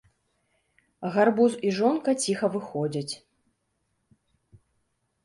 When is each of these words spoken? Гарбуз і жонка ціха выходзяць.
Гарбуз 1.17 1.57
і 1.67 1.73
жонка 1.79 2.11
ціха 2.23 2.45
выходзяць. 2.55 3.13